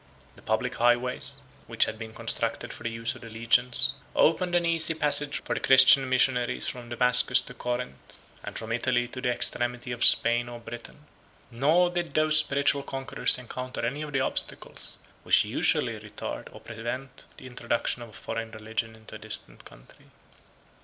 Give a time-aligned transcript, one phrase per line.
[0.35, 4.65] The public highways, which had been constructed for the use of the legions, opened an
[4.65, 9.29] easy passage for the Christian missionaries from Damascus to Corinth, and from Italy to the
[9.29, 11.05] extremity of Spain or Britain;
[11.51, 17.27] nor did those spiritual conquerors encounter any of the obstacles which usually retard or prevent
[17.37, 20.07] the introduction of a foreign religion into a distant country.